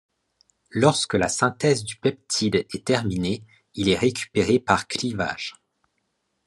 Lorsque 0.71 1.13
la 1.13 1.29
synthèse 1.29 1.83
du 1.83 1.95
peptide 1.95 2.55
est 2.73 2.85
terminée, 2.85 3.43
il 3.75 3.87
est 3.87 3.99
récupéré 3.99 4.57
par 4.57 4.87
clivage. 4.87 5.53